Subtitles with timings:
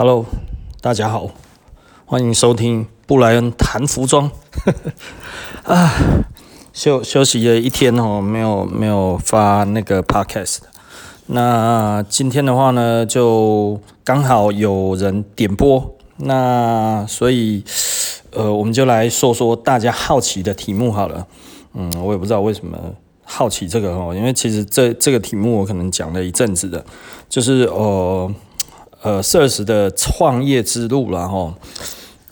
[0.00, 0.24] Hello，
[0.80, 1.30] 大家好，
[2.06, 4.30] 欢迎收听布莱恩谈服装。
[5.64, 5.92] 啊，
[6.72, 10.60] 休休息了一天哦，没有没有发那个 podcast。
[11.26, 17.62] 那今天的话呢，就刚好有人点播，那所以
[18.30, 21.26] 呃，我们就来说说大家好奇的题目好了。
[21.74, 22.78] 嗯，我也不知道为什么
[23.22, 26.82] 好奇这个哦，因为其实这这个题目我可能讲了一阵子的，
[27.28, 28.34] 就是呃。
[29.02, 31.54] 呃，Sirs 的创业之路然后，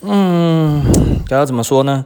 [0.03, 0.85] 嗯，
[1.27, 2.05] 该要怎么说呢？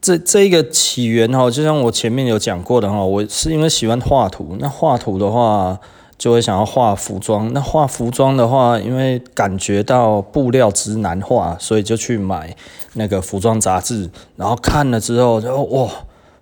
[0.00, 5.78] 这这一个起源哈，就像我前面有讲过的哈，我是因为喜欢画图，那画图的话
[6.18, 12.54] 就会想要画服装，那画服装的话，因为感觉到布料之难画，所以就去买
[12.92, 15.90] 那个服装杂志，然后看了之后就哇，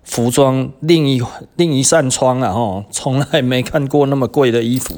[0.03, 1.21] 服装另一
[1.55, 4.95] 另一扇窗啊，哈，从来没看过那么贵的衣服。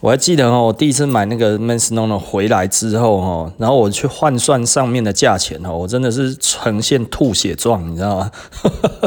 [0.00, 8.30] 我还记得哦，我第一次买那个 Mens Nono 回来之后哦，然后我去换算上面的价钱哦，我真的是呈现吐血状，你知道吗？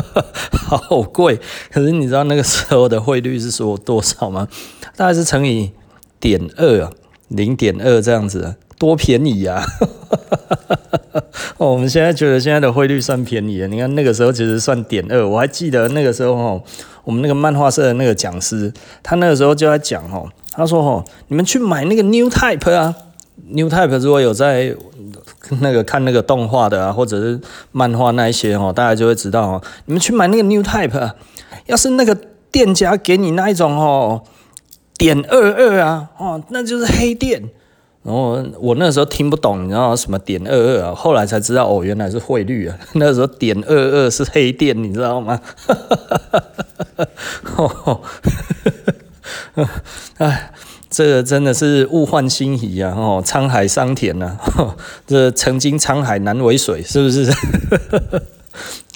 [0.53, 1.39] 好贵！
[1.71, 4.47] 可是你知道那个时候的汇率是说多少吗？
[4.95, 5.71] 大概是乘以
[6.19, 6.91] 点二啊，
[7.30, 9.64] 零点二这样子，多便宜呀！
[11.58, 15.27] 哦，我们现在觉得现在的汇率算便宜了，你看那个时候其实算点二。
[15.27, 16.64] 我还记得那个时候哦，
[17.03, 20.29] 我们那个漫画社的那个讲师，他那个时候就在讲哦。
[20.55, 22.93] 他说：“哦，你们去买那个 New Type 啊
[23.49, 24.75] ，New Type 如果有在
[25.61, 29.61] 那个看那个动画的啊，或者是漫画那一些哦，大家就会知道哦。
[29.85, 31.15] 你们去买那个 New Type 啊，
[31.65, 32.15] 要是那个
[32.51, 34.21] 店家给你那一种哦，
[34.95, 37.49] 点二二啊，哦，那就是黑店。
[38.03, 40.93] 然后我那时候听不懂，你知道什么点二二啊？
[40.93, 42.77] 后来才知道哦，原来是汇率啊。
[42.95, 45.39] 那时候点二二是黑店，你知道吗？
[45.65, 45.95] 哈哈
[47.43, 47.99] 哈哈哈。
[50.19, 50.51] ”哎，
[50.89, 52.93] 这个真的是物换星移啊！
[52.95, 54.75] 哦，沧海桑田呐、啊，
[55.07, 57.31] 这曾经沧海难为水，是不是？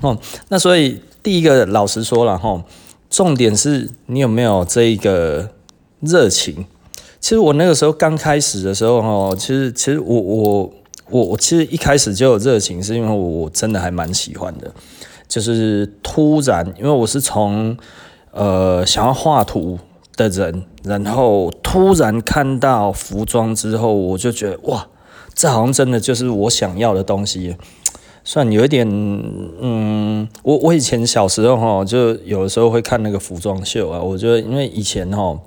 [0.02, 0.17] 哦，
[0.50, 2.62] 那所以第一个老实说了哈，
[3.09, 5.50] 重点是你有没有这一个
[6.01, 6.66] 热情。
[7.28, 10.72] 其实我那个时候刚开始的时候哈，其实其实我我
[11.10, 14.72] 我我其实一开始就有热情，是因为我真的还蛮喜欢的，
[15.28, 17.78] 就是突然，因为我是从
[18.32, 19.78] 呃想要画图。
[20.16, 24.88] 的人，然后突然看到服装之后，我就觉得哇，
[25.36, 27.56] 这好像真的就是我想要的东西。
[28.24, 28.88] 虽然有一点，
[29.62, 34.02] 嗯，我我以前小时候哈，就有的时候会看那个服装秀啊。
[34.02, 35.38] 我觉得，因为以前哈，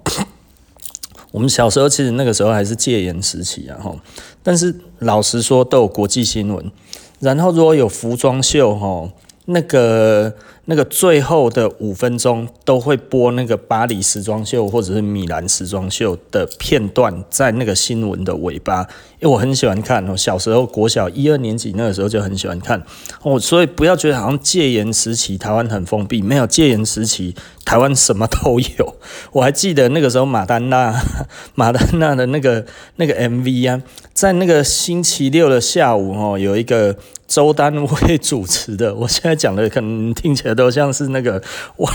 [1.33, 3.95] 我们小时候其实那个时候还是戒严时期啊哈。
[4.43, 6.71] 但是老实说，都有国际新闻。
[7.19, 9.11] 然后如果有服装秀哈，
[9.47, 10.35] 那个。
[10.66, 18.82] 那个最后的五分钟都会播那个巴黎时装秀或者是米兰时装秀的片段，在那个新闻的尾巴，
[19.19, 20.16] 因为我很喜欢看哦。
[20.16, 22.81] 小时候国小一二年级那个时候就很喜欢看
[23.22, 27.34] 哦，所以不要觉得好像戒严时期台湾很封闭，没有戒严时期
[27.65, 28.97] 台湾什么都有。
[29.32, 30.94] 我还记得那个时候马丹娜
[31.56, 32.65] 马丹娜的那个
[32.97, 33.82] 那个 MV 啊，
[34.12, 36.97] 在那个星期六的下午哦，有一个。
[37.31, 41.43] 周丹薇主持的，我现在讲的可能听起来都像是那个
[41.77, 41.93] 外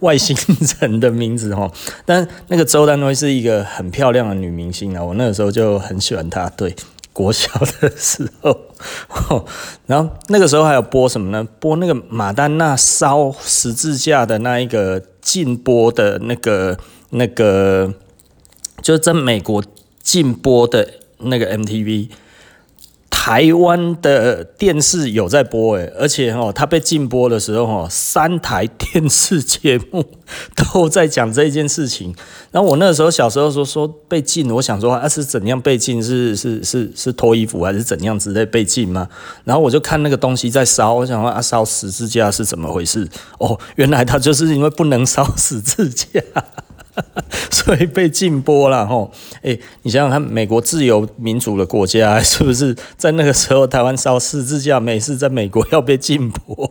[0.00, 0.36] 外星
[0.80, 1.70] 人的名字哦，
[2.04, 6.48] 但那个周丹薇是一个很漂亮的女明星啊，我那个时候就很喜欢她。
[6.50, 6.74] 对，
[7.12, 7.48] 国小
[7.80, 9.46] 的时候，
[9.86, 11.46] 然后那个时候还有播什么呢？
[11.60, 16.78] 播那个马丹娜烧十字架的那一个禁播的那个
[17.10, 17.92] 那个，
[18.82, 19.62] 就在美国
[20.02, 20.88] 禁播的
[21.18, 22.08] 那个 MTV。
[23.24, 30.04] 台湾的电视有在播诶，而且哦，它被禁播的时候哦，三台电视节目
[30.54, 32.14] 都在讲这件事情。
[32.50, 36.02] 然后我那时候小时候说说被禁，我想说啊是怎样被禁？
[36.02, 39.08] 是是是是脱衣服还是怎样之类被禁吗？
[39.44, 43.08] 然后我就看那个东西在烧，我想说啊烧十字架是怎么回事？
[43.38, 46.20] 哦，原来它就是因为不能烧十字架。
[47.50, 49.10] 所以被禁播了吼，
[49.42, 56.70] 哎，你想想看，美国自由民主的国家， 是不是在那个时候台湾烧十字架，美事在美国要被禁播？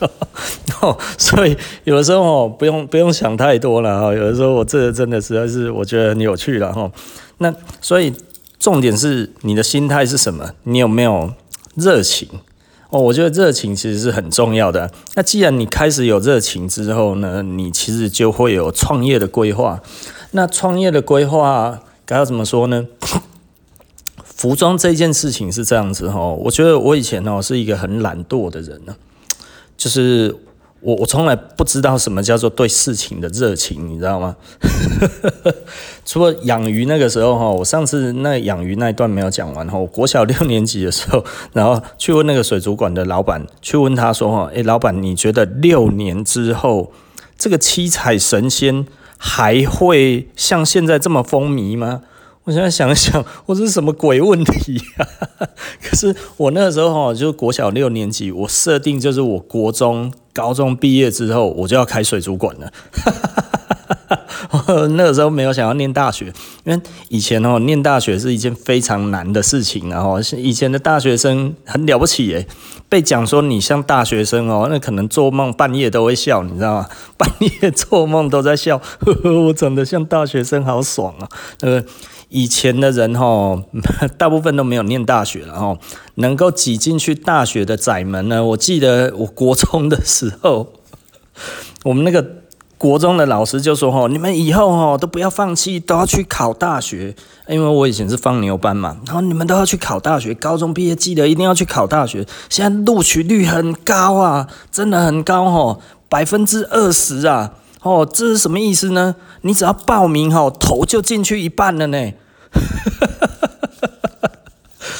[0.80, 4.12] 哦，所以有的时候哦，不用不用想太多了哈。
[4.12, 6.90] 有的时候我这个真的实在是我觉得很有趣了哈。
[7.38, 8.12] 那所以
[8.58, 10.50] 重点是你的心态是什么？
[10.64, 11.32] 你有没有
[11.76, 12.28] 热情？
[12.92, 14.90] 哦，我觉得热情其实是很重要的。
[15.14, 19.80] 那既然你开始有热情之后呢，你其实就会有创业的规划。
[20.32, 22.86] 那创业的规划该要怎么说呢？
[24.22, 28.94] 服装这件事情是这样子哈，我觉得我以前哦是一个很懒惰的人呢，
[29.76, 30.36] 就是
[30.82, 34.34] 我我从来不知道什么叫做对事情的热情，你知道吗？
[36.04, 39.78] 除了养鱼那个时候哈，我上次那养鱼那一段没有讲完哈。
[39.86, 46.92] 国小六年级的时候，然后去问那个水族馆的老板，去问他说哈，诶，老板，你觉得六年之后
[47.38, 48.84] 这个七彩神仙
[49.16, 52.02] 还会像现在这么风靡吗？
[52.44, 55.06] 我现在想一想，我这是什么鬼问题呀？
[55.80, 62.72] 可是我那个时候哈，就是国小六年级，我设定就是我国中、高中毕业之后，我就要开水族馆了。
[64.90, 66.26] 那个时候没有想要念大学，
[66.64, 72.46] 因为以前哦，念大学是一件非常难的事情，然后以前的大学生很了不起耶，
[72.88, 76.88] 被讲说你像大学生哦，那可能做梦半夜都会笑，你知道吗？
[77.16, 81.28] 半夜做梦都在笑，呵呵，我长得像大学生，好爽啊！
[81.60, 81.84] 那个
[82.28, 83.62] 以前的人哈，
[84.18, 85.78] 大部分都没有念大学，然后
[86.16, 90.72] 能够挤进去大学的窄门呢，我记得我国中的时候，
[91.84, 92.42] 我们那个。
[92.82, 97.14] 国中的老师就说：“吼，你们以后吼都不要放弃，都要去考大学。
[97.46, 100.34] 因为我以前是放牛班嘛，然后你们都要去考大学。
[100.34, 102.26] 高中毕业记得一定要去考大学。
[102.48, 107.52] 现在录取率很高啊，真的很高吼，百分之二十啊！
[107.82, 109.14] 哦，这是什么意思呢？
[109.42, 112.10] 你只要报名吼，头就进去一半了呢。”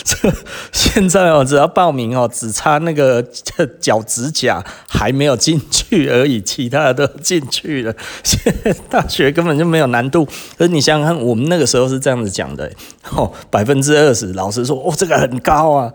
[0.04, 0.32] 这
[0.72, 3.22] 现在哦，只要报名哦，只差那个
[3.80, 7.94] 脚趾甲还没有进去而已，其他的都进去了。
[8.22, 10.24] 现在大学根本就没有难度。
[10.56, 12.70] 可是你想想看，我们那个时候是这样子讲的，
[13.10, 15.92] 哦，百分之二十，老师说，哦，这个很高啊。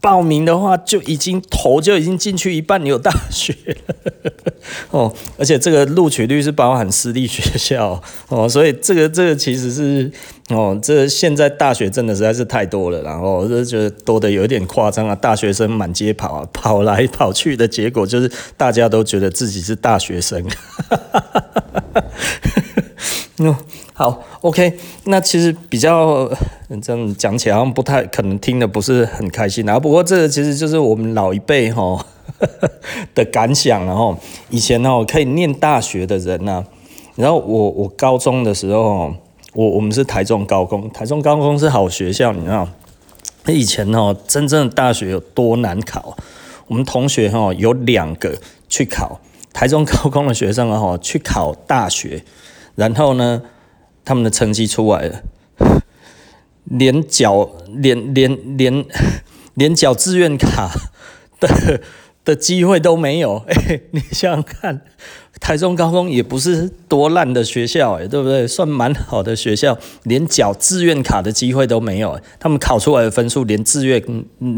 [0.00, 3.94] 报名的话就已经头就已经进去一半，有大学了。
[4.90, 8.02] 哦，而且这个录取率是包含私立学校。
[8.28, 10.10] 哦，所以这个这个其实是
[10.48, 20.42] 哦，这、现在大学真的实在是太多了，然后我就觉得多的有点夸张啊，大学生满街跑啊，跑来跑去的结果就是大家都觉得自己是大学生。
[20.44, 21.44] 哈哈哈
[21.92, 22.04] 哈
[23.42, 23.64] 哈，
[24.00, 26.26] 好，OK，那其实比较
[26.80, 29.78] 这样讲起来，好像不太可能听的不是很开心啊。
[29.78, 32.02] 不过这个其实就是我们老一辈哈
[33.14, 34.16] 的感想，然后
[34.48, 36.64] 以前呢可以念大学的人呢，
[37.16, 39.12] 然后我我高中的时候，
[39.52, 42.66] 我我们是台中高工，台中高工是好学校，你知道，
[43.44, 46.16] 那以前哦真正的大学有多难考，
[46.68, 48.34] 我们同学哈有两个
[48.66, 49.20] 去考
[49.52, 52.24] 台中高工的学生啊去考大学。
[52.76, 53.42] 然后呢，
[54.10, 55.22] 他们的成绩出来了，
[56.64, 58.84] 连缴连连连
[59.54, 60.68] 连缴志愿卡
[61.38, 61.80] 的
[62.24, 63.36] 的机会都没有。
[63.46, 64.80] 哎，你想想看，
[65.40, 68.48] 台中高工也不是多烂的学校，哎，对不对？
[68.48, 72.20] 算蛮好的学校，连缴志愿卡的机会都没有。
[72.40, 74.02] 他们考出来的分数，连志愿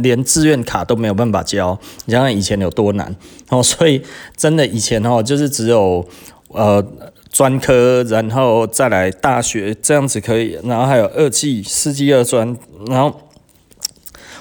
[0.03, 1.79] 连志愿卡都没有办法交。
[2.07, 3.15] 你想想以前有多难
[3.51, 4.01] 哦，所以
[4.35, 6.09] 真的以前哦，就是只有
[6.49, 6.83] 呃。
[7.33, 10.59] 专科，然后再来大学，这样子可以。
[10.63, 12.55] 然后还有二技、四技二专。
[12.89, 13.21] 然后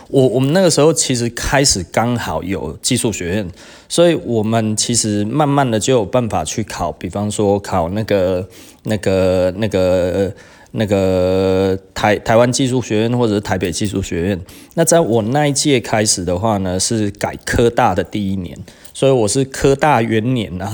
[0.09, 3.47] 我我们那个时候其实开始刚好有技术学院，
[3.87, 8.45] 所以我们其实慢慢的就有办法去考，比方说考那个
[8.83, 10.33] 那个那个
[10.71, 14.41] 那个台台湾技术学院或者是台北技术学院。
[14.73, 18.57] 那在我那一届开始的话呢，是改科大的第一年，
[18.93, 20.73] 所以我是科大元年啊。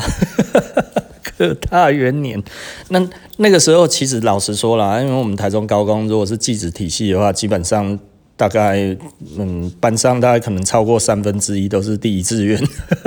[1.39, 2.42] 科大元年，
[2.89, 3.07] 那
[3.38, 7.98] 那个时候其实老实说啦，因为我们台中高工如果是技职体系的话，基本上
[8.36, 8.98] 大概
[9.38, 12.60] 嗯班上大概可能超过三分之一都是第一志愿，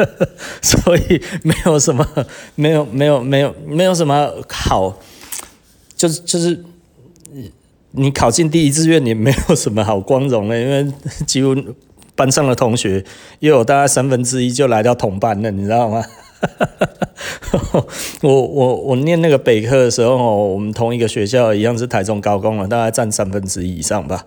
[0.63, 2.07] 所以没有什么
[2.55, 4.97] 没有没有没有没有什么好，
[5.97, 6.65] 就是就是
[7.93, 10.93] 你考进第一志愿也没有什么好光荣的，因为
[11.27, 11.57] 几乎
[12.15, 13.05] 班上的同学
[13.41, 16.05] 又有大概三分之一就来到同班了，你知道吗？
[18.23, 20.17] 我我我念那个北科的时候，
[20.49, 24.25] 我们同一个学校一样是台中高工了，大概占三分之一以上吧，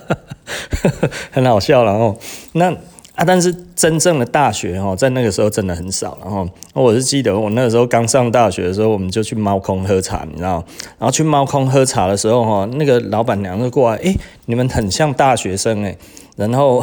[1.30, 1.84] 很好笑。
[1.84, 2.18] 然后
[2.52, 2.72] 那
[3.14, 6.16] 啊，但是真正的大学哦，在那个时候真的很少。
[6.22, 10.64] 然后我是记得我那个时候刚上大学的时候，我们就去猫空喝茶，你知道？
[10.98, 15.98] 然后去猫空喝茶的时候，哈，那个老板娘就过来，诶，你们很像大学生诶，
[16.36, 16.82] 然后。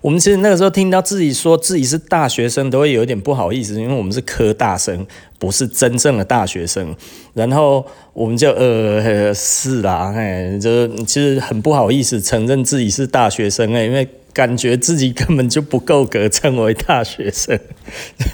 [0.00, 5.06] 我们其实那个时候听到自己说自己是大学生，都会有点不好意思，因为我们是科大生，
[5.38, 6.94] 不是真正的大学生。
[7.34, 17.58] 然后我们就呃是啦，哎，就其实很不好意思承认自己是大学生哎，因为感觉自己根本就不够格称为大学生。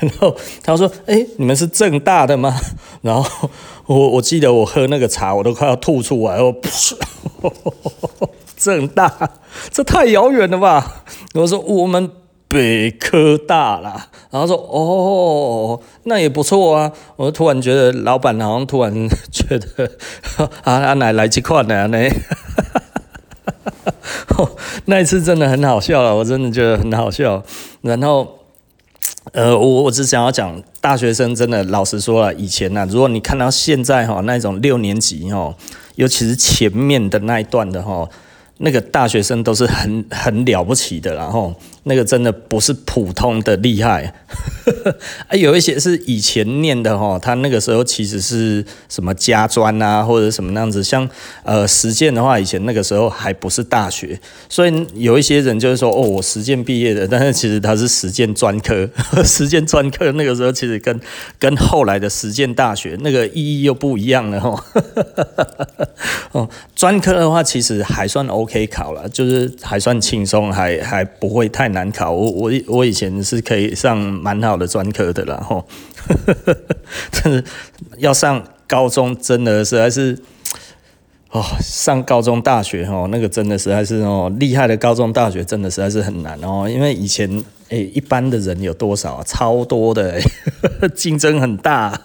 [0.01, 2.61] 然后他说：“哎，你们是政大的吗？”
[3.01, 3.51] 然后
[3.87, 6.55] 我我记得我喝那个茶，我都快要吐出来，我
[8.65, 9.31] 正大，
[9.71, 11.05] 这太遥远了吧？
[11.35, 12.11] 我说我们
[12.49, 14.07] 北科大啦。
[14.31, 16.91] 然后说哦，那也不错啊。
[17.17, 18.93] 我突然觉得老板好像突然
[19.31, 19.91] 觉得
[20.65, 21.99] 啊，来来这块呢呢。
[24.87, 27.43] 那一次真的很好笑了，我真的觉得很好笑。
[27.83, 28.39] 然后，
[29.33, 35.55] 呃，我我只想要讲，大学生真的老实说了，以前呢、啊，如果你看到现在哈那种六年级哈，
[35.95, 38.09] 尤其是前面的那一段的哈。
[38.59, 44.15] 那个大学生都是很很了不起的，然后那个真的不是普通的厉害，
[45.29, 51.09] 啊，有一些是以前念的哈，他那个时候其实是什么家专啊，或者什么那样子，像
[51.45, 58.89] 呃实践的话，以前那个时候还不是大学，所以有一些人就是说哦，我实践毕业的，但是其实他是实践专科，
[59.25, 60.99] 实践专科那个时候其实跟
[61.39, 64.65] 跟后来的实践大学那个意义又不一样了哈，
[66.33, 68.65] 哦，专科的话其实还算 OK。
[68.75, 72.11] 考了，就是还算轻松，还还不会太难考。
[72.11, 75.67] 我我我以前是可以上蛮好的专科的啦，吼，
[77.13, 77.45] 但是
[77.99, 80.19] 要上高中真的实在是，
[81.31, 89.25] 哦，上高中大学哦，那个真的实在是哦，厉害的高中大学真的实在是很难哦，因为以前诶、一般的人有多少啊？
[89.27, 90.19] 超多的，
[90.97, 92.01] 竞争很大。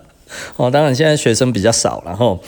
[0.56, 2.38] 哦，当然现在学生比较少，然后。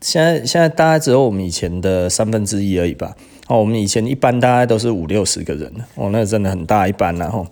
[0.00, 3.16] 现在现在大概只有我们以前的三分之一而已吧。
[3.48, 7.44] 哦，我们以前一般大概都是五六十个人，哦，那真的很大一班，然后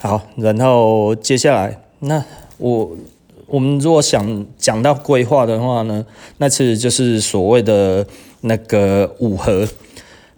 [0.00, 2.24] 好，然后接下来那
[2.58, 2.90] 我
[3.46, 6.04] 我们如果想讲到规划的话呢，
[6.38, 8.04] 那其实就是所谓的
[8.40, 9.68] 那个五核，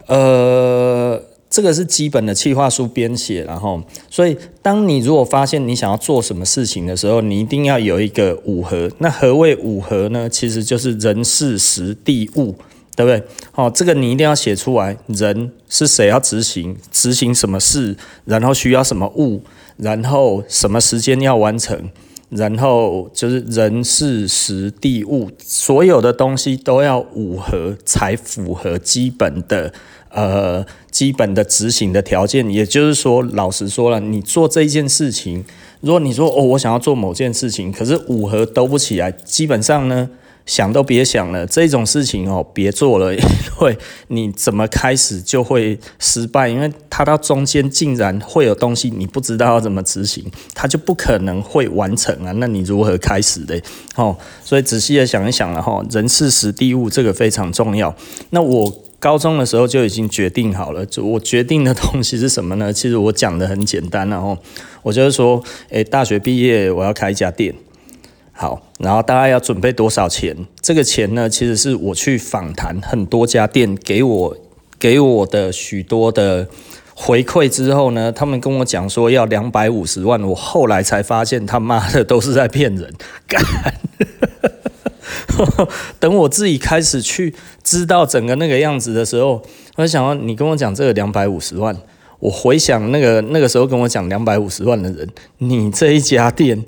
[0.05, 1.19] 呃。
[1.47, 8.91] 这个是基本的企划书编写，然后，所以当你如果发现你想要做什么事情的时候，你一定要有一个五核。
[8.97, 10.27] 那何谓五核呢？
[10.27, 12.55] 其实就是人、事、时、地、物，
[12.95, 13.21] 对不对？
[13.51, 14.97] 好，这个你一定要写出来。
[15.07, 19.41] 人是谁要执行，执行什么事，然后需要什么物，
[19.77, 21.89] 然后什么时间要完成，
[22.29, 29.73] 然后就是人、事、时、地、物，所有的东西都要五合才符合基本的。
[30.11, 35.43] 呃，基本的执行的条件，也就是说，老实说了，你做这一件事情，
[35.81, 40.09] 如果你说哦，我想要做某件事情，可是五合都不起来，基本上呢，
[40.45, 43.21] 想都别想了，这种事情哦，别做了， 因
[43.61, 43.77] 为
[44.09, 50.23] 你怎么开始就会失败，因为它到中间竟然会有东西你不知道要怎么执行，
[50.53, 53.59] 它就不可能会完成啊，那你如何开始的？
[53.95, 57.95] 哦，所以仔细的想一想了哈，人事时地物这个非常重要，
[58.29, 58.73] 那我。
[58.97, 62.73] 高中的时候就已经决定好了，就我决定的东西是什么呢？
[62.73, 64.35] 其实我讲的很简单，然后
[64.81, 67.53] 我就是说，诶，大学毕业我要开一家店，
[68.37, 70.35] 好，然后大概要准备多少钱？
[70.61, 74.37] 这个钱呢，其实是我去访谈很多家店，给我
[74.77, 76.45] 给我的许多的
[76.93, 82.93] 回馈之后呢，他们跟我讲说要两百五十万，我后来才发现他妈的都是在骗人，
[83.25, 83.41] 干。
[85.99, 89.41] 等我自己开始去知道整个那个样子的时候，
[89.75, 91.75] 我想说，你跟我讲这个两百五十万，
[92.19, 96.65] 我回想那个那个时候跟我讲两百五十万的人，你这一家店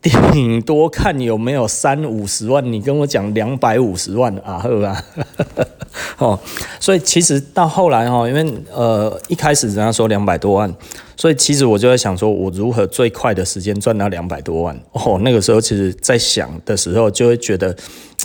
[0.00, 5.04] 顶多看有没有三五十万，你跟我讲两百五十万啊，呵吧？
[6.18, 6.38] 哦，
[6.78, 10.72] 所以其实到后来哈，因为呃一开始人家说两百多万。
[11.16, 14.80] 所以其实我就在想说，我如何最快的时间赚到两百多万？
[14.92, 17.76] 哦，那个时候其实在想的时候，就会觉得，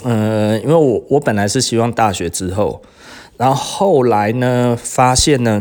[0.04, 2.80] 呃，因为我我本来是希望大学之后，
[3.36, 5.60] 然后后来呢，发现呢，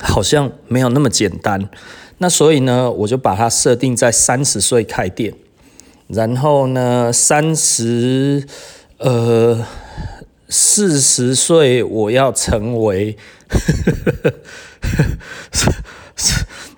[0.00, 1.68] 好像没有那么简单。
[2.18, 5.34] 那所以呢，我就把它设定在三十岁开店，
[6.08, 8.46] 然后呢，三十
[8.98, 9.66] 呃
[10.48, 13.16] 四十岁我要成为。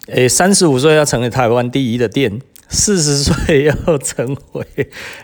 [0.09, 4.65] 诶，三十五岁要成为台湾第一的店，四十岁要成为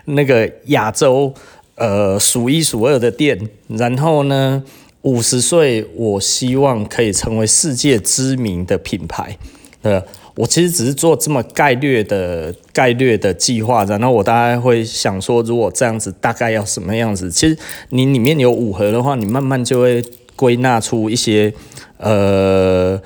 [0.05, 1.33] 那个亚洲
[1.75, 4.61] 呃数一数二的店，然后呢，
[5.03, 9.37] 五十岁我希望可以成为世界知名的品牌。
[9.83, 10.03] 呃，
[10.35, 17.29] 我其实只是做这么概略的概略的计划，然后我大概会想说，如果这样子大概要什么样子？
[17.29, 17.57] 其实
[17.89, 20.03] 你里面有五盒的话，你慢慢就会
[20.35, 21.53] 归纳出一些
[21.97, 22.99] 呃。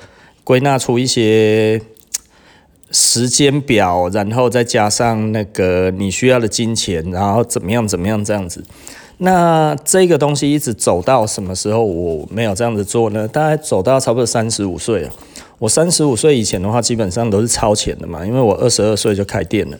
[0.44, 1.78] 归纳出一些
[2.90, 8.64] 时间表，然后再加上那个你需要的金钱，然后怎么样怎么样这样子。
[9.18, 13.28] 那这个东西一直走到什么时候我没有这样子做呢？
[13.28, 15.10] 大概走到差不多三十五岁了。
[15.58, 19.78] 我三十五岁以前的话，基本上都是超前的嘛，因为我二十二岁就开店了。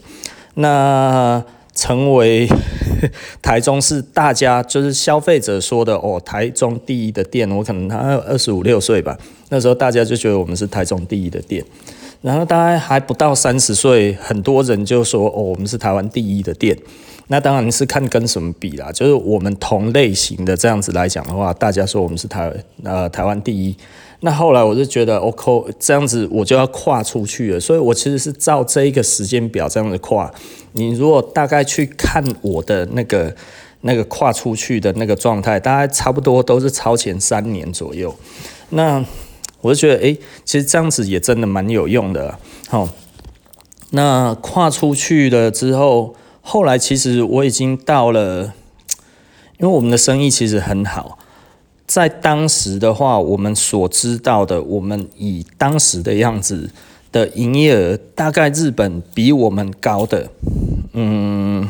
[0.54, 1.42] 那
[1.72, 2.48] 成为
[3.40, 7.48] 台中市大家就是消费者说的哦，台中第一的店。
[7.48, 9.16] 我可能他二十五六岁吧，
[9.50, 11.64] 那时候大家就觉得我们是台中第一的店。
[12.20, 16.76] 然后大概还不到三十岁，很多人就说哦，我们是台湾第一的店。
[17.28, 23.76] 那当然是看跟什么比啦，就是我们同类型的这样子来讲的话，大家说我们是台呃台湾第一。
[24.20, 30.28] 那后来我就觉得，OK，这样子我就要跨出去了，所以我其实是照这一个时间表这样子跨。
[30.72, 33.32] 你如果大概去看我的那个
[33.82, 38.12] 那个跨出去的那个状态，大概差不多都是超前三年左右。
[38.70, 39.04] 那
[39.60, 42.38] 我就觉得，诶，其实这样子也真的蛮有用的。
[42.68, 42.88] 好，
[43.90, 48.52] 那跨出去了之后，后来其实我已经到了，
[49.58, 51.18] 因为我们的生意其实很好。
[51.88, 56.68] 在当时的话，我们所知道的，我们以当时的样子
[57.10, 60.28] 的营业额，大概日本比我们高的，
[60.92, 61.66] 嗯，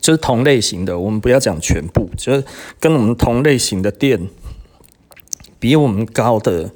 [0.00, 2.44] 就是同类型的，我们不要讲全部，就是
[2.80, 4.28] 跟我们同类型的店
[5.60, 6.72] 比我们高的，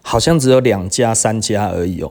[0.00, 2.10] 好像只有两家、三家而已哦。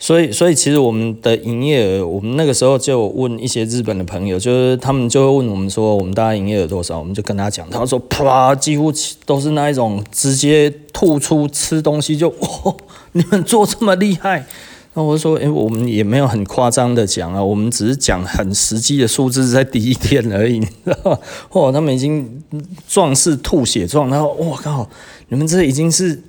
[0.00, 7.00] 所以，所以其实我们的营业额，我们那个时候就问一些日本的朋友，就是他们就会问我们说，我们大概营业额多少？
[7.00, 8.92] 我们就跟他讲，他说啪，几乎
[9.26, 12.76] 都是那一种直接吐出吃东西就，哦，
[13.10, 14.46] 你们做这么厉害？
[14.94, 21.18] 那我说，诶，我们也没有很夸张的讲啊，我们只是讲很实际的数字，在第一天而已，你知道吗？
[21.50, 22.40] 哦，他们已经
[22.86, 24.88] 壮士吐血状，然后我靠，
[25.28, 26.22] 你们这已经是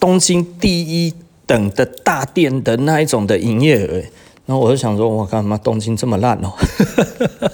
[0.00, 1.14] 东京第一。
[1.50, 3.94] 等的大店的那一种的营业额，
[4.46, 6.52] 然后我就想说，我干嘛东京这么烂哦？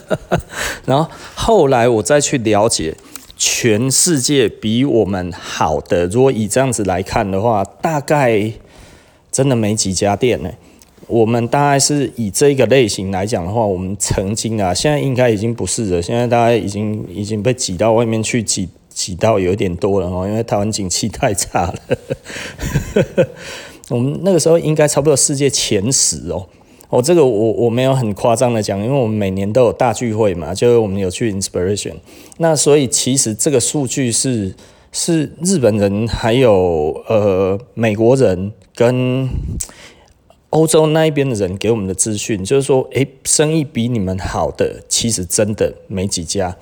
[0.85, 2.95] 然后后来我再去了解，
[3.39, 8.53] 全世界比我们好的，如果以这样子来看的话，大概
[9.33, 10.51] 真的没几家店呢。
[11.07, 21.75] 我们大概是以这个类型来讲的话，我们曾经啊，现在应该已经不是了，现在大概已经已经被挤到外面去挤挤到有点多了哦，因为台湾景气太差了。
[23.89, 26.47] 我们那个时候应该差不多世界前十哦，
[26.89, 31.95] 哦，这个我我没有很夸张的讲，因为我们每年都有大聚会嘛，就是我们有去 Inspiration，
[32.39, 34.55] 那所以其实这个数据是
[34.91, 39.29] 是日本人还有呃美国人跟
[40.51, 46.57] 欧洲那一边的人给我们的资讯，就是说，诶，生意比你们好的其实真的没几家。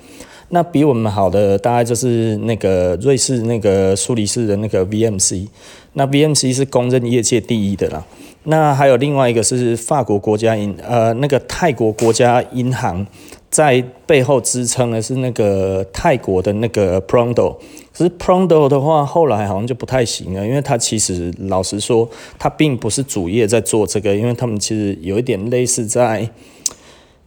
[0.49, 5.47] 那比我们好的大概就是那个瑞士那个苏黎世的那个 VMC，
[5.93, 8.05] 那 VMC 是公认业界第一的啦。
[8.43, 13.05] 那还有另外一个是法国国家银，呃，那个泰国国家银行
[13.49, 17.57] 在背后支撑的是那个泰国的那个 Prondo。
[17.91, 26.29] 可是 Prondo 的话，后来好像就不太行了，因为它其实老实说，它并不是主业在做这个，因为他们其实有一点类似在。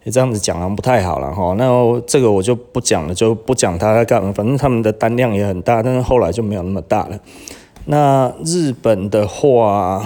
[0.05, 1.67] 你这样子讲啊不太好了哈，那
[2.07, 4.33] 这个我就不讲了，就不讲他在干嘛。
[4.33, 7.19] 反正他们的单量也很大，但是后来就没有那么大了。
[7.87, 10.03] 那日本的话，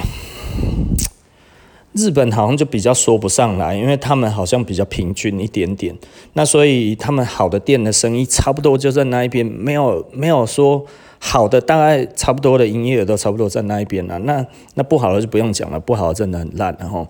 [1.92, 5.94] 日本好像就比较说不上来，因为他们好像比较平均一点点。
[6.32, 10.84] 那所以他们好的店的生意差不多就在那一边，没有没有说
[11.20, 14.18] 好的，大概差不多的营业额都差不多在那一边了。
[14.20, 17.06] 那那不好的就不用讲了，不好的真的很烂，然后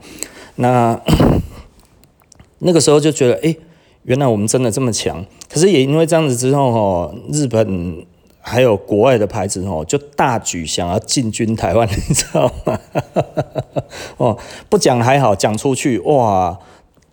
[0.57, 1.01] 那。
[2.65, 3.55] 那个时候就觉得，哎，
[4.05, 5.25] 原来我们真的这么强。
[5.51, 8.07] 可是也因为这样子之后，哦，日本
[8.41, 12.79] 还有国外的牌子，哦，就大举想要进军台湾， 你知道吗？
[14.17, 16.57] 哦，不讲还好，讲出去，哇，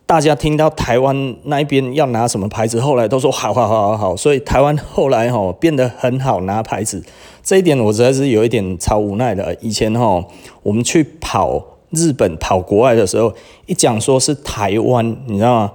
[0.06, 4.16] 大家听到台湾那一边要拿什么牌子，后来都说好好好好好。
[4.16, 7.04] 所以台湾后来吼变得很好拿牌子，
[7.44, 9.56] 这一点我实在是有一点超无奈的。
[9.62, 10.26] 以前吼，
[10.62, 11.79] 我们去跑。
[11.92, 13.34] 日本跑国外的时候，
[13.66, 15.72] 一讲说是台湾，你知道吗？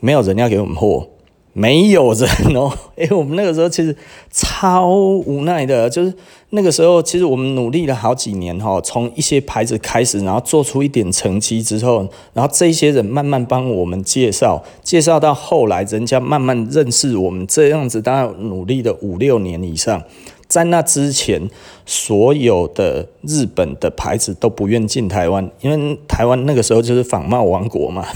[0.00, 1.08] 没有人要给我们货，
[1.52, 2.70] 没有人哦。
[2.96, 3.96] 哎，我们那个时候其实
[4.30, 6.12] 超无奈的，就是
[6.50, 20.02] 那个时候其实我们努力了好几年哈，从一些牌子开始，然后做出一点成绩之后，然后这些人慢慢帮我们介绍，介绍到后来，人家慢慢认识我们，这样子大概努力了五六年以上。
[20.48, 21.50] 在那之前，
[21.84, 28.06] 所有的日本的牌子都不愿进台湾，因为台湾那个时候就是仿冒王国嘛，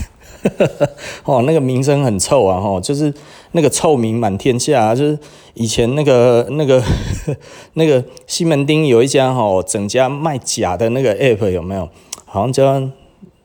[1.24, 3.12] 哦，那个名声很臭啊，吼，就是
[3.52, 5.18] 那个臭名满天下，就是
[5.54, 6.80] 以前那个那个
[7.74, 11.88] 那个西门町有一家吼，整家卖假的那个 app 有没有？
[12.24, 12.80] 好像叫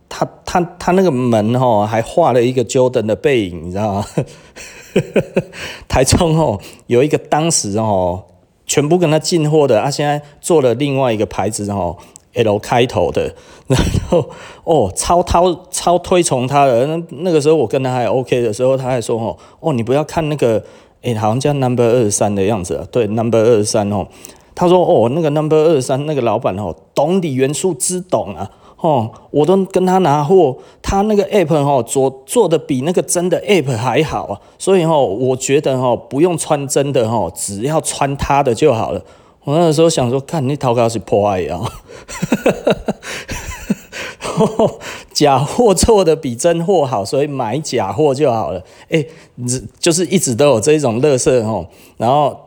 [0.08, 4.06] 他他他那个门吼还画了一个 Jordan 的背影，你知道吗？
[5.90, 8.24] 台中吼有一个当时吼。
[8.66, 11.98] 全部跟他进货的，他、啊、现在做了另外一个牌子，然后
[12.34, 13.34] L 开头的，
[13.68, 14.30] 然后
[14.64, 16.86] 哦，超超超推崇他的。
[16.88, 20.64] 那那个时候我跟他还 OK 的时候，他还说哦哦，你不要看那个，
[21.02, 24.08] 诶，好像叫 Number 二三的样子，对，Number 二三哦。
[24.54, 28.50] 他说哦，那个 Number 二三那个老板哦，懂锂元素之懂啊，
[28.86, 39.02] 哦，我都跟他拿货，他那个 App 哦做做的比那个真的 App 还好啊，所以哦，我觉得哦，不用穿真的哦，只要穿他的就好了。
[39.44, 41.62] 我那个时候想说，看你淘宝是破坏啊，
[45.14, 48.64] 假货做的比真货好，所以买假货就好了。
[48.90, 49.06] 哎，
[49.80, 51.68] 就是一直都有这种乐色哦。
[51.98, 52.38] 然后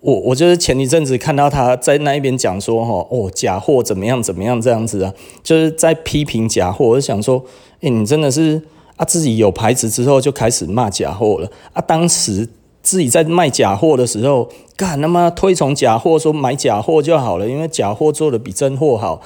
[0.00, 6.86] 我我就是前一阵子看到他在那一边讲说，哦，假货怎么样怎么样这样子啊，就是在批评假货。
[6.86, 7.44] 我就想说，
[7.80, 8.62] 哎，你真的是
[8.96, 12.48] 啊，自己有牌子之后就开始骂假货了啊，当时。
[12.80, 19.20] 自己在卖假货的时候，干他妈推崇假货，说买假货就好了，因为假货做的比真货好，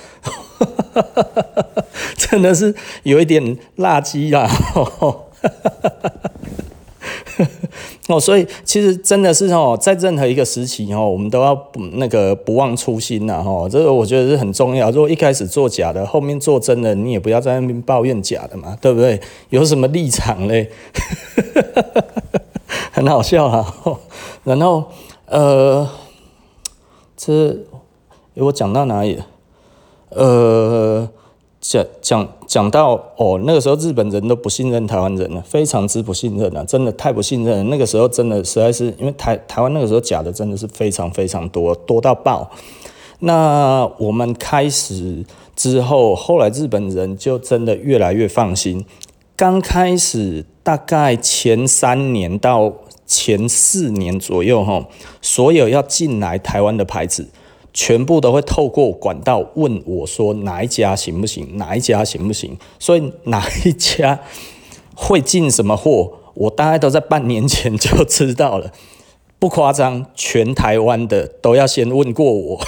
[2.17, 4.51] 真的是有一点垃圾啦。
[8.09, 14.91] 哦，所以其实真的是哦，在任何一个时期哦，我们都要不那个不忘初心呐，哈，这个我觉得是很重要。
[14.91, 19.21] 如果一开始做假的，后面做真的，你也不要在那边抱怨假的嘛，对不对？
[19.51, 20.69] 有什么立场嘞？
[22.91, 23.75] 很好笑啊，
[24.45, 24.85] 然后
[25.27, 25.89] 呃，
[27.17, 27.57] 这
[28.35, 29.23] 我讲到哪里？
[30.11, 31.09] 呃，
[31.63, 37.65] 讲讲讲到哦，那个时候日本人都不信任台湾人了，非常之不信任了，真的太不信任了。
[37.65, 42.51] 那个时候真的实在是，因为台台湾那个时候假的真的是非常非常多，多到爆。
[43.21, 48.85] 那我们开始之后，后来日本人就真的越来越放心。
[49.37, 52.73] 刚开始大概前三年到
[53.07, 54.85] 前四年左右，哈，
[55.21, 57.29] 所有要进来台湾的牌子，
[57.73, 62.57] 全部都会透过管道问我说哪一家行不行，哪一家行不行？
[62.79, 64.21] 所以哪一家
[64.95, 68.73] 会进什么货，我大概都在半年前就知道了，
[69.39, 72.61] 不夸张，全台湾的都要先问过我，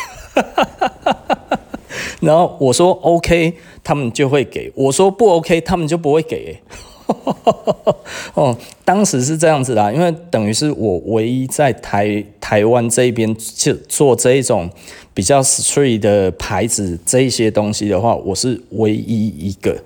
[2.20, 3.54] 然后我说 OK。
[3.86, 6.58] 他们就会给我说不 OK，他们就不会给。
[8.34, 14.68] 哦，当时是这样子啦，因为等于是我唯一在台台湾这边就做这一种
[15.12, 19.76] 比较 street 的牌子这一些东西的话，我是唯一一个。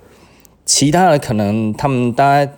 [0.65, 2.51] 其他的可能他们大概。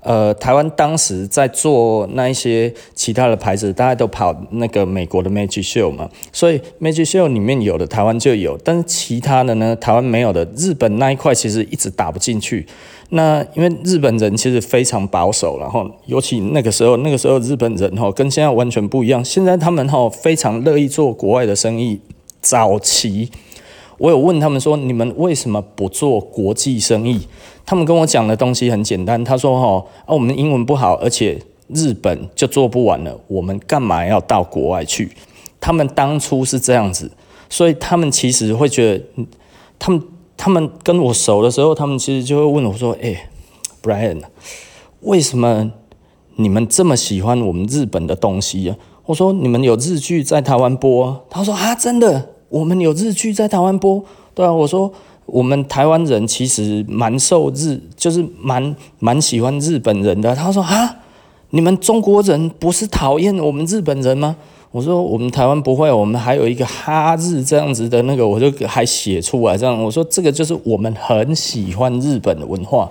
[0.00, 12.64] 呃，台湾当时在做那一些其他的牌子，大家都跑那个美国的 Magic Show 嘛，所以 Magic Show 里面有的台湾就有，但是其他的呢，台湾没有的，日本那一块其实一直打不进去。
[13.10, 22.00] 那因为日本人其实非常保守，然后尤其那个时候，那个时候日本人哈跟现在完全不一样，现在他们哈非常乐意做国外的生意。
[22.40, 23.30] 早期
[23.98, 27.26] 我有问他们说，你们为什么不做国际生意？
[27.66, 31.38] 他们跟我讲的东西很简单，他说：“哈啊，我们英文不好，而且
[31.74, 35.10] 日本就做不完了，我们干嘛要到国外去？”
[35.60, 37.10] 他们当初是这样子，
[37.50, 39.04] 所以他们其实会觉得，
[39.78, 40.00] 他们
[40.38, 43.28] 他们跟我熟的时候，他们其实就会问我说：“哎
[43.82, 44.22] ，Brian，
[45.02, 45.70] 为什么
[46.36, 48.74] 你们这么喜欢我们日本的东西呀？”
[49.04, 54.02] 我说：“你们有日剧在台湾播。”他说：“啊，真的，我们有日剧在台湾播。”
[54.34, 54.90] 对啊，我说。
[55.30, 60.34] 我们台湾人其实蛮受日，就是蛮蛮喜欢日本人的。
[60.34, 60.96] 他说：“啊，
[61.50, 64.36] 你们中国人不是讨厌我们日本人吗？”
[64.70, 69.82] 我说：“我们台湾不会，我们还有一个哈日这样子的那个，我就还写出来这样。
[69.82, 72.90] 我说这个就是我们很喜欢日本的文化。”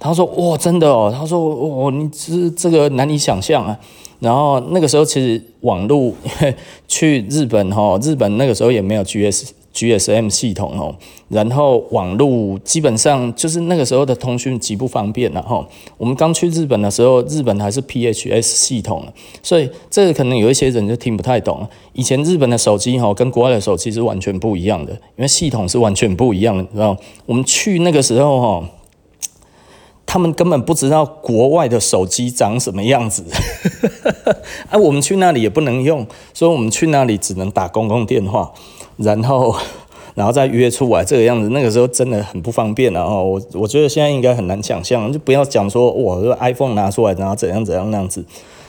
[0.00, 3.78] 他说：“哇，真的哦。”他说：“哦，你这这个难以想象啊。”
[4.18, 6.12] 然后那个时候其实网络
[6.88, 9.50] 去日本哈，日本那个时候也没有 GS。
[9.72, 10.94] GSM 系统哦，
[11.28, 15.66] 然后网络基本上就是那个时候的通讯极不方便了哈。
[15.96, 19.04] 我们刚去日本的时候，日本还是 PHS 系统，
[19.42, 21.66] 所以这个可能有一些人就听不太懂。
[21.94, 26.96] 以前日本的手机哈跟国外的手机是完全不一样的，因为系统是完全不一样的，你知道？
[27.26, 28.68] 我们去那个时候哈，
[30.04, 33.24] 他们根本不知道国外的手机长什么样子，
[34.68, 38.52] 啊，我们去那里也不能用，所以我们去那里只能打公共电话。
[39.02, 39.54] 然后，
[40.14, 43.24] 然后再约出来这个样子，那个时候真的很不方便了哦。
[43.24, 48.24] 我我觉得现在应该很难想象，就不要讲说哇，这 iPhone 拿出来然后怎样怎样那样子。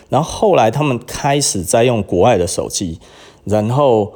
[0.10, 3.00] 然后后来他们开始在用国外的手机，
[3.46, 4.14] 然后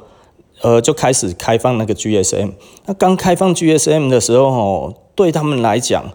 [0.62, 2.52] 呃就开始开放那个 GSM。
[2.86, 6.12] 那刚开放 GSM 的时候哦，对他们来讲，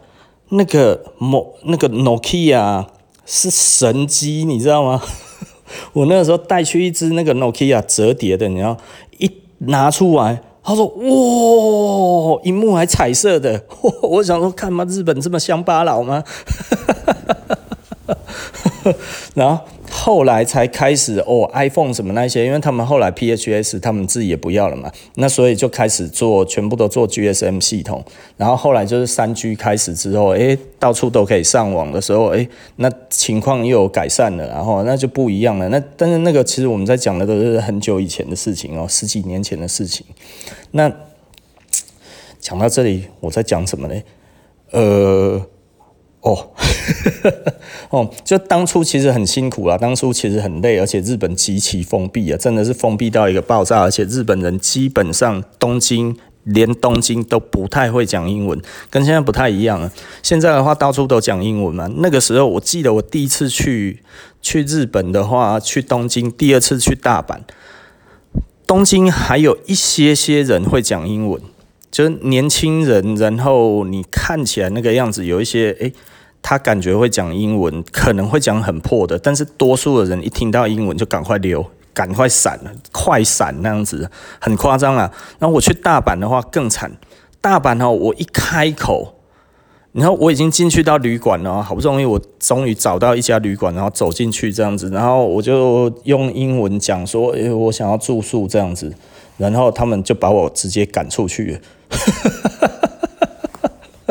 [0.50, 2.86] 那个某那个 Nokia
[3.26, 5.02] 是神机，你知道吗？
[5.94, 8.78] 我那个时候带去一只那个 Nokia 折叠的，你知道。
[9.68, 13.64] 拿出来，他说：“哇，荧幕还彩色的。
[14.04, 16.24] ”我想说，看嘛，日本这么乡巴佬吗？
[19.34, 19.64] 然 后
[20.06, 28.04] 后来才开始哦，iPhone 什么那些，因为他们后来 PHS 他们自己也不要了嘛，那所以就开始做，全部都做 GSM 系统。
[28.36, 35.70] 然后后来就是三 G 开始之后，诶，到处都可以上网的时候，诶，那情况又有改善了，然后那就不一样了。
[35.70, 40.06] 那但是那个其实我们在讲的都是很久以前的事情哦，十几年前的事情。
[40.72, 40.92] 那
[42.42, 44.02] 讲到这里，我在讲什么呢？
[44.72, 45.42] 呃，
[46.20, 46.50] 哦，
[47.90, 59.92] 哦，就当初其实很辛苦啦，当初其实很累，而且日本极其封闭啊，真的是封闭到一个爆炸，而且日本人基本上东京连东京都不太会讲英文，跟现在不太一样了。
[60.22, 61.90] 现在的话，到处都讲英文嘛。
[61.98, 64.02] 那个时候，我记得我第一次去
[64.42, 67.40] 去日本的话，去东京，第二次去大阪。
[68.66, 71.40] 东京还有一些些人会讲英文，
[71.92, 75.94] 就是年轻人，然后你看起来那个样子，有一些诶，
[76.44, 82.60] 他感觉会讲英文，可能会讲很破的，但是多数的人一听到英文就赶快溜，赶快闪，
[82.92, 85.12] 快闪那样子，很夸张啊。
[85.40, 86.92] 然后我去大阪的话更惨，
[87.42, 89.16] 大阪哦，我一开口。
[89.94, 98.92] 然后我已经进去到旅馆了，好不容易我终于找到一家旅馆，然后走进去这样子，然后我就用英文讲说，诶，我想要住宿这样子，
[99.38, 101.60] 然后他们就把我直接赶出去了，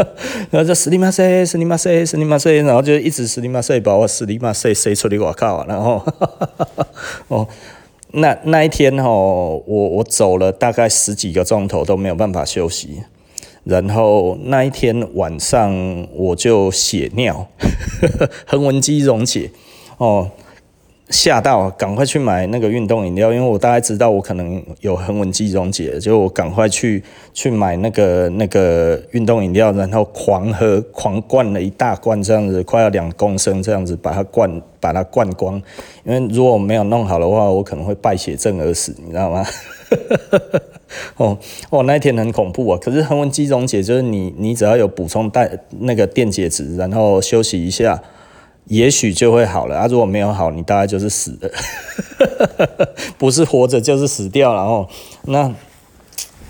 [0.50, 6.04] 然后就死你妈塞，死你妈塞，死你妈塞，然后就一直死你妈塞，把我死你妈塞塞出去，我靠，然后
[7.28, 7.46] 哦，
[8.12, 13.02] 那那一天哦，我我走了大概十几个钟头都没有办法休息。
[13.64, 17.46] 然后那一天晚上我就血尿，
[18.44, 19.52] 横纹肌溶解，
[19.98, 20.28] 哦，
[21.12, 35.60] 吓到，赶快去买那个运动饮料，因为我大概知道我可能有横纹肌溶解，就我赶快去去买那个那个运动饮料，然后狂喝，狂灌了一大罐这样子，快要两公升这样子，把它灌把它灌光，
[36.04, 39.44] 因为如果没有弄好的话，我可能会败血症而死，你知道吗？
[41.16, 41.38] 哦
[41.70, 42.78] 哦，那一天很恐怖啊！
[42.80, 48.02] 可是横纹肌溶解就是你，你只要有补充带那个电解质，然后休息一下，
[48.64, 49.86] 也许就会好了啊。
[49.86, 51.50] 如果没有好，你大概就是死了，
[53.18, 54.62] 不是活着就是死掉了。
[54.62, 54.88] 哦，
[55.24, 55.52] 那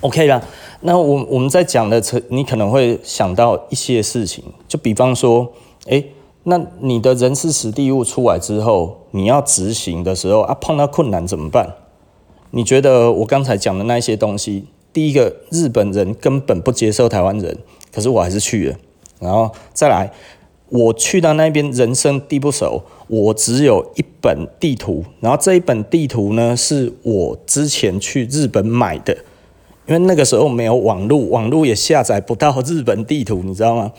[0.00, 0.42] OK 啦。
[0.80, 5.52] 那我我们在讲的，你可能会想到一些事情，就比方说，
[5.86, 6.02] 哎，
[6.42, 11.76] 那你的人事时地物出来之后，你要执行的时候啊，碰到困难怎么办？
[12.50, 17.56] 你觉得我刚才讲的那些东西，第一个日本人根本不接受台湾人，
[17.92, 18.76] 可是我还是去了。
[19.20, 20.12] 然后再来，
[20.72, 29.14] 我去到那边人生地不熟，我只有一本地图，然后这一本地图呢是我之前去日本买的，
[29.86, 33.92] 因为那个时候没有网络，网络也下载不到日本地图，你知道吗？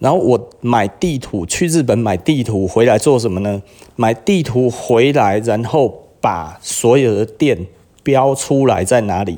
[0.00, 3.62] 然后我买地图去日本买地图回来做什么呢？
[3.96, 7.66] 买地图回来，然后把所有的店。
[8.04, 9.36] 标出来在哪里，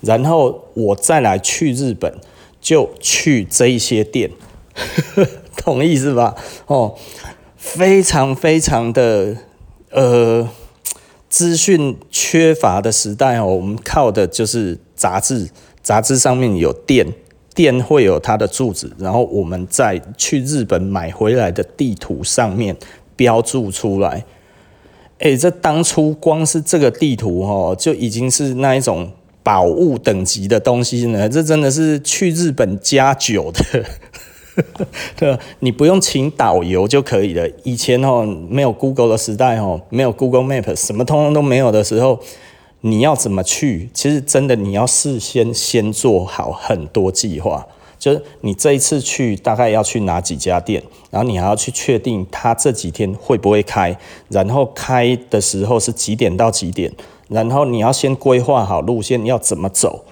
[0.00, 2.14] 然后我再来去日本，
[2.62, 4.30] 就去这一些店，
[5.56, 6.34] 同意是吧？
[6.66, 6.94] 哦，
[7.56, 9.36] 非常非常的
[9.90, 10.48] 呃，
[11.28, 15.48] 资讯缺乏的时代哦，我们靠的就是杂志，
[15.82, 17.06] 杂志上面有店，
[17.54, 22.76] 店会有它的住址，然后我们再去日本买回来的地图上面
[23.16, 24.24] 标注出来。
[25.18, 29.10] 哎、欸，这当初光是这个地图哦，就已经是那一种
[29.42, 31.26] 宝物等级的东西呢。
[31.26, 33.84] 这真的是去日本加酒的，
[35.16, 37.48] 对，你不用请导游就可以了。
[37.62, 42.18] 以前哦，没有 Google 的时代哦，没有 Google Map，什么通通都没有的时候，
[42.80, 43.90] 你要怎么去？
[43.92, 47.66] 其实真的你要事先先做好很多计划。
[47.98, 53.96] 就是你这一次去大概要去哪几家店，然后你还要去确定他这几天会不会开，
[54.28, 56.92] 然后开的时候是几点到几点，
[57.28, 60.04] 然后你要先规划好路线要怎么走，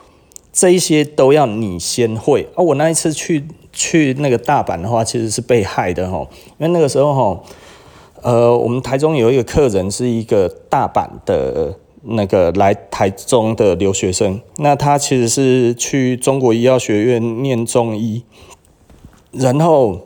[0.50, 2.48] 这一些都要你先会。
[2.54, 6.26] 啊，我那一次去去那个大阪的话，其实是被害的哈，
[6.58, 7.42] 因为那个时候哈，
[8.22, 11.74] 呃，我们台中有一个客人是一个大阪的。
[12.06, 18.22] 那个来台中的留学生，那他其实是去中国医药学院念中医，
[19.32, 19.98] 然后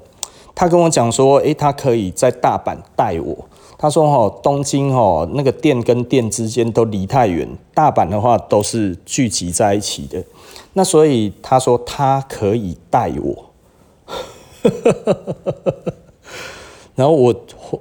[0.54, 3.48] 他跟我讲说，诶，他可以在大阪带我。
[3.76, 10.22] 他说，哈，东京哈那个店跟店之间都离太远，大阪的话都是聚集在一起的。
[10.74, 13.47] 那所以他说他可以带我。
[16.94, 17.34] 然后我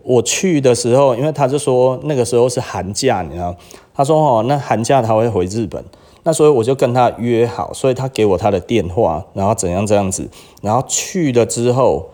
[0.03, 3.55] 我去的时候，因为他就说那个时候是寒假，你知道。
[3.95, 5.83] 他说：“哦，那寒假他会回日本。
[6.21, 10.29] 那所以我就跟他约好，所以他给我他的电话，然后怎样这样子，
[10.61, 12.07] 然后去了之后，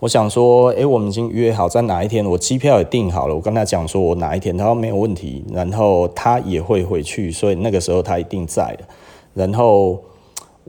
[0.00, 8.84] 我想说，诶，我们已经约好在哪一天，我机票也订好了，我跟他讲说我哪一天，他说没有问题，然后他也会回去，所以那个时候他一定在的，
[9.32, 9.98] 然后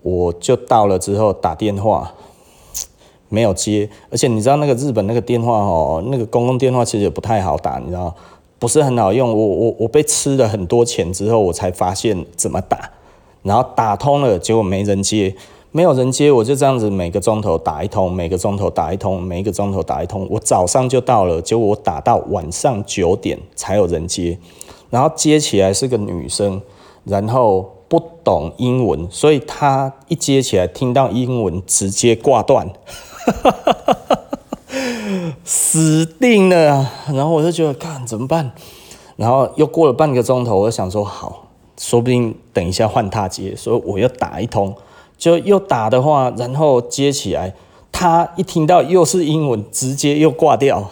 [0.04, 2.14] 我就到了之后打电话。
[3.32, 8.14] 没有接，而且你知道那个日本那个电话哦，那个公共电话其实也不太好打，你知道，
[8.60, 9.34] 不是很好用。
[9.34, 12.92] 我我我被吃了很多钱之后，我才发现怎么打，
[13.44, 15.34] 然后打通了，结果没人接，
[15.72, 20.28] 没有人接，我就这样子每个钟头打一通，每个钟头打一通，每个钟头打一通。
[20.30, 24.38] 我早上就到了，结果我打到晚上九点才有人接，
[24.90, 26.62] 然后接起来是个女生，
[27.06, 32.70] 然后不懂英文，所以她一接起来听到英文直接挂断。
[33.26, 33.56] 哈
[35.44, 36.90] 死定了！
[37.14, 38.52] 然后我就觉得，看怎么办？
[39.18, 44.74] 然后又过了半个钟头，我就想说，好，说不定等一下换他接，所以我又打一通，
[45.18, 47.54] 就又打的话，然后接起来，
[47.92, 50.90] 他一听到又是英文，直接又挂掉。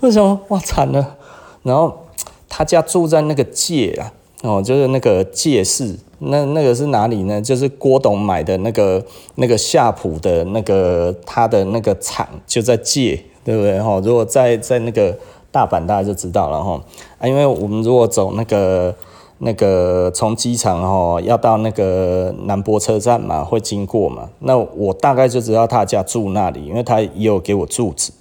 [0.00, 0.40] 为什么？
[0.48, 1.16] 哇，惨了！
[1.62, 2.06] 然后
[2.48, 5.98] 他家住在那个界啊，哦，就是那个界市。
[6.18, 7.40] 那那个是哪里呢？
[7.40, 13.80] 就是郭董买的那个那个夏普的那个他的那个厂就在界，对不对？
[13.80, 15.16] 哈，如果在在那个
[15.50, 16.80] 大阪，大家就知道了哈。
[17.18, 18.94] 啊，因为我们如果走那个
[19.38, 24.30] 那个从机场哈要到那个南波车站嘛，会经过嘛。
[24.38, 28.12] 那我大概就知道他家住那里，因为他也有给我住址。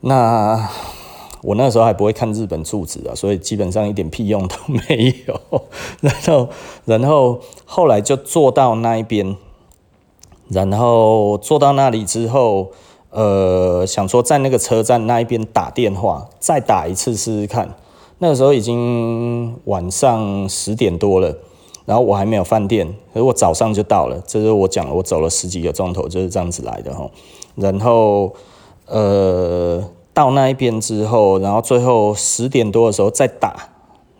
[0.00, 0.68] 那。
[1.44, 5.38] 我那时候还不会看日本住址啊，所以基本上一点屁用都没有。
[6.00, 6.48] 然后，
[6.86, 9.36] 然后后来就坐到那一边，
[10.48, 12.70] 然后坐到那里之后，
[13.10, 17.76] 呃，想说在那个车站那一边打电话，再打一次试试看。
[18.20, 21.36] 那个时候已经晚上十点多了，
[21.84, 24.18] 然后我还没有饭店，可是我早上就到了。
[24.26, 27.10] 这是我讲了，我走了十几个钟头就是这样子来的哈。
[27.54, 28.32] 然后，
[28.86, 29.84] 呃。
[30.14, 33.54] 到那一边之后，然后最后十点多的时候再打，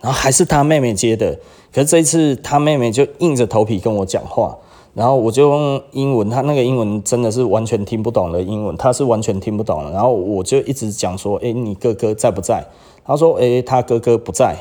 [0.00, 1.38] 然后还是他妹妹接的，
[1.72, 4.58] 可是这一次他妹妹就硬着头皮跟我讲话，
[4.92, 12.66] 然后我就用英文，他那个英文真的是完全听不懂的英文，他是完全听不懂的，然后我就一直讲说，诶，你哥哥在不在？
[13.06, 14.56] 他说，诶，他哥哥不在。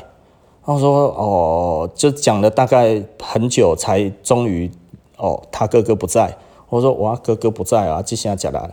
[0.66, 4.70] 他说，哦，就讲了大概很久才终于，
[5.18, 6.34] 哦，他哥哥不在。
[6.70, 8.70] 我说，哇，哥哥不在啊，这下讲了。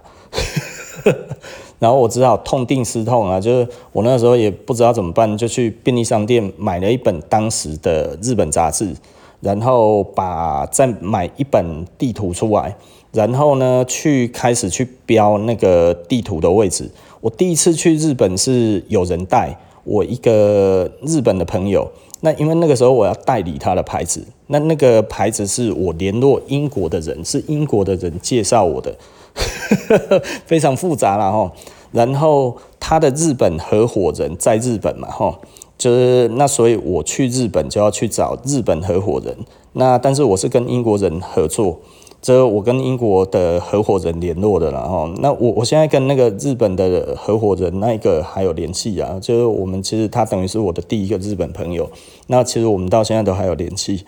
[1.81, 8.93] 然后我只好痛定思痛啊，就是我那时候也不知道怎么办，就去便利商店买了一本当时的日本杂志，
[9.39, 12.75] 然后把再买一本地图出来，
[13.11, 16.87] 然后呢去开始去标那个地图的位置。
[17.19, 21.89] 我第一次去日本是有人带，我一个日本的朋友，
[22.19, 28.95] 那因为那个时候我要代理他的牌子，那那个牌子是我联络英国的人，是英国的人介绍我的。
[30.45, 31.51] 非常复杂了哈，
[31.91, 35.39] 然后他的日本合伙人在日本嘛哈，
[35.77, 39.35] 就是那所以我去日本就要去找日本合伙人，
[39.73, 41.79] 那但是我是跟英国人合作，
[42.21, 51.89] 这我跟英国的合伙人联络的了哈，那我我现在跟那个日本的合伙人那一个还有联系啊，就是我们其实他等于是我的第一个日本朋友，
[52.27, 54.05] 那其实我们到现在都还有联系，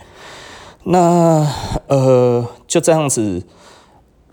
[0.84, 1.48] 那
[1.88, 3.44] 呃就这样子。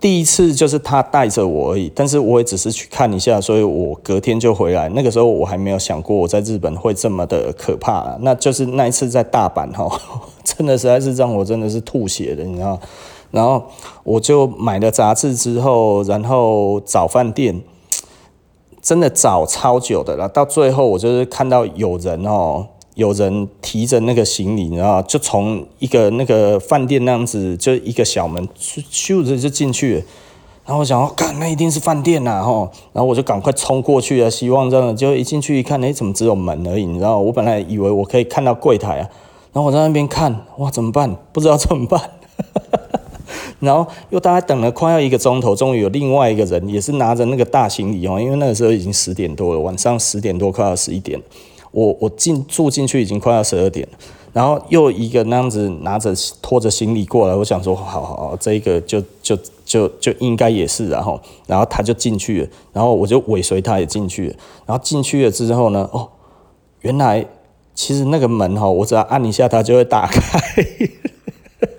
[0.01, 4.89] 第一次就是他带着我而已，但是我也只是去看一下，所以我隔天就回来。
[4.89, 9.87] 那个时候我还没有想过我在日本会这么的可怕，那就是那一次在大阪哈，
[10.43, 12.79] 真的实在是让我真的是吐血的，你知道？
[13.29, 13.63] 然后
[14.03, 17.61] 我就买了杂志之后，然后找饭店，
[18.81, 20.27] 真的找超久的了。
[20.27, 22.65] 到最后我就是看到有人哦。
[22.95, 30.01] 有人提着那个行李，然后，就从一个那个饭店那样子，就一个小门，咻着就进去了。
[30.65, 32.69] 然后我想，看那一定是饭店呐，吼！
[32.93, 36.85] 然后我就赶快冲过去啊，希望这样，就一进去一看，哎，怎么只有门而已？
[36.85, 39.09] 你知道，我本来以为我可以看到柜台啊，
[39.53, 41.17] 然后我在那边看，哇，怎么办？
[41.33, 41.99] 不知道怎么办。
[43.59, 51.19] 然后又大概等了快要一个钟头，终于有另外一个人，也是拿着那个大行李哦，因为那个时候已经十点多了，晚上十点多，快要十一点。
[51.71, 53.97] 我我进住进去已经快要十二点了，
[54.33, 66.07] 然后又一个那样子拿着拖着行李过来，我想说好好好，这一个就就就就应该也是，然后然后他就进去了，然后我就尾随他也进去了，然后进去了之后呢，哦，
[66.81, 67.25] 原来
[67.73, 70.19] 其实那个门哈，我只要按一下它就会打开。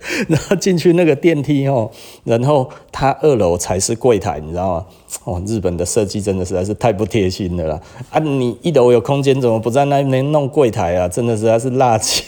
[0.28, 1.90] 然后进去那个电梯哦，
[2.24, 4.86] 然后它二楼才是柜台，你知道吗？
[5.24, 7.80] 哦，日本的设计真的实在是太不贴心的了！
[8.11, 11.09] 啊，你一楼有空间，怎么不在那边弄柜台啊？
[11.09, 12.22] 真的实在是垃圾。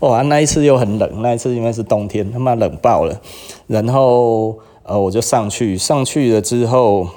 [0.00, 3.20] 哇， 那一次又很冷，那一次因为是冬天，他妈冷爆了。
[3.66, 7.08] 然后呃，我就上去，上去了之后，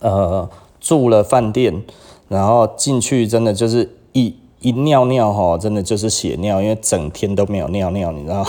[0.00, 0.48] 呃，
[0.80, 1.82] 住了饭店，
[2.28, 8.46] 然后进去真的就是一一尿尿哈，真的就是血尿，因为整天都没有尿尿，你知道？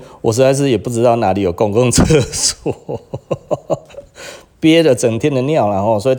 [0.22, 3.00] 我实在是也不知道哪里有公共厕所，
[4.60, 6.18] 憋了整天的尿，然后所以。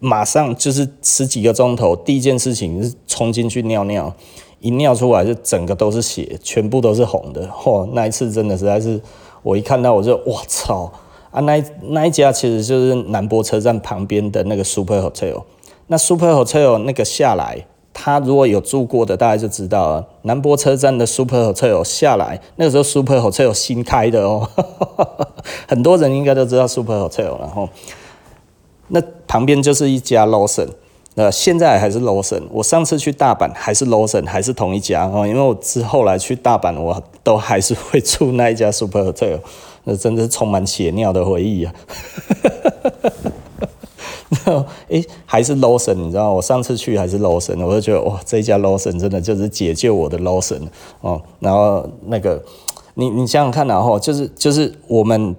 [0.00, 4.12] 马上就是十几个钟头，第一件事情是冲进去尿尿，
[4.58, 7.46] 一尿出来就整个都是血，全部都是红的。
[7.46, 9.00] 嚯，那一次真的实在是，
[9.44, 10.92] 我一看到我就我操
[11.30, 11.40] 啊！
[11.42, 15.44] 那那一家其实就是南波车站旁边的那个 Super Hotel。
[15.88, 20.06] 那 Super Hotel 那个下来，他如果有住过的，大家就知道了。
[20.22, 24.48] 南波车站的 Super Hotel 下来，那个时候 Super Hotel 新开的哦，
[25.68, 27.68] 很多人应该都知道 Super Hotel，然后。
[28.88, 30.68] 那旁边就是一家 Lawson，
[31.16, 32.42] 呃，现在还是 Lawson。
[32.52, 35.26] 我上次去大阪还是 Lawson，还是同一家哦。
[35.26, 39.40] 因为我之后来去大阪，我都还是会住那一家 Super Hotel，
[39.82, 41.74] 那真的是充满血尿的回忆啊。
[44.30, 50.62] 然后，哎，还是 Lawson，你知道，我上次去还是 Lawson，我就觉得哇，这一家 Lawson 真的就是解救我的 Lawson
[51.00, 51.22] 哦。
[51.40, 52.42] 然后那个，
[52.94, 55.34] 你你想想看，然后就是就是我们。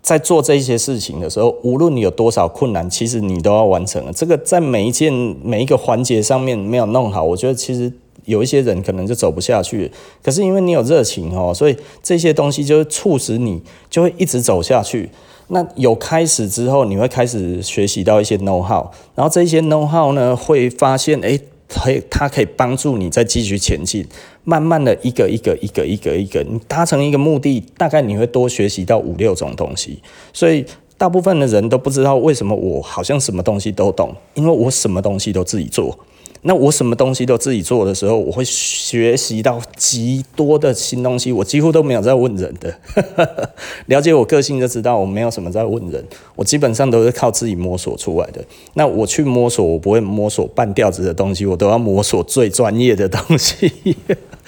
[0.00, 4.12] 在做这些事情的时候，无论你有多少困难，其实你都要完成了。
[4.12, 5.12] 这个在每一件
[5.42, 7.92] 每一个环节上面没有弄好，我觉得其实
[8.24, 9.90] 有一些人可能就走不下去。
[10.22, 15.08] 可是因为你有热情哦，所以这些东西就会促使你就会一直走下去。
[15.48, 21.40] 那有开始之后，你会开始学习到一些 know how，然后这些 know how 呢，会发现诶。
[21.70, 24.02] 可以，它可以帮助你再继续前进。
[24.42, 30.00] 慢慢的一个一个一个一个一个，你达成一个目的，大概你会多学习到五六种东西。
[30.32, 30.64] 所以
[30.96, 35.94] 大部分的人都不知道为什么我好像什么东西都懂，因为我什么东西都自己做。
[36.42, 41.32] 那我什么东西都自己做的时候，我会学习到极多的新东西。
[41.32, 42.74] 我几乎都没有在问人的，
[43.86, 46.04] 了解我个性就知道我没有什么在问人，
[46.36, 48.44] 我基本上都是靠自己摸索出来的。
[48.74, 53.72] 那我去摸索，我不会摸索半吊子的东西，我都要摸索最专业的东西。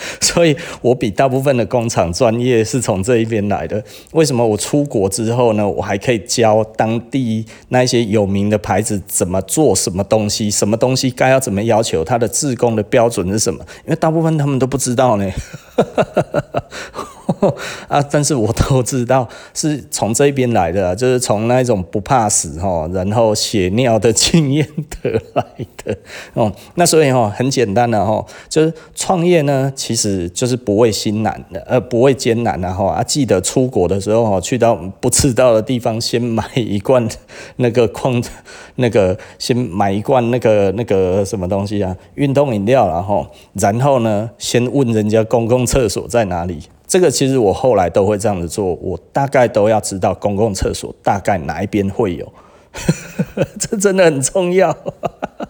[0.21, 3.83] 所以我比大部分的工厂专业是从这一边来的。
[4.13, 5.69] 为什么我出国之后呢？
[5.69, 13.65] 我还可以教当地那些有名的牌子怎么做什么东西，什么东西该要怎么要求，它的自工的标准是什么？
[13.85, 15.31] 因为大部分他们都不知道呢。
[17.89, 18.03] 啊！
[18.11, 24.67] 但是我都知道是从这边来的， 就是从那种不怕死哈，然后血尿的经验
[25.03, 25.45] 得来
[25.85, 25.97] 的
[26.35, 26.53] 哦。
[26.75, 32.93] 那所以哈，很简单的哈，就是创业呢，其实就是不畏辛难的，呃，不畏艰难的哈。
[32.93, 37.07] 啊，记得出国的时候哈，去到不知道的地方，先买一罐
[37.57, 38.23] 那个矿，
[38.77, 46.61] 那个先买一罐那个那个什么东西啊，运动饮料，然后然后呢，先问人家公共厕所在哪里。
[46.91, 52.33] 这个其实我后来都会这样子做，我大概都要知道公共厕所大概哪一边会有，
[53.61, 54.77] 这真的很重要，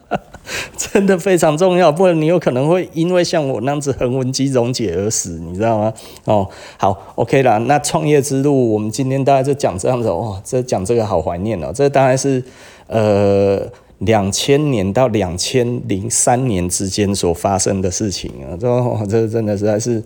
[0.76, 5.94] 真的非常重要，不然你有可能会因为像我那样子横纹肌溶解而死，你知道吗？
[6.26, 12.44] 哦，好，OK 啦，那创业之路我们今天大概就讲这样子哦，这讲这个好怀念哦，这当然是
[12.86, 13.66] 呃
[14.00, 20.04] 两千年到两千零三年之间所发生的事情啊，这、这真的实在是。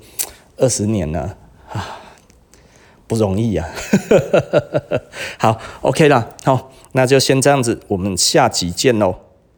[0.56, 1.36] 二十年了
[1.72, 2.00] 啊，
[3.06, 3.68] 不容易啊！
[5.38, 9.16] 好，OK 了，好，那就先这样子，我们下集见喽。